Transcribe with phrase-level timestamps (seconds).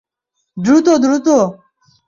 [0.57, 1.27] দ্রুত, দ্রুত!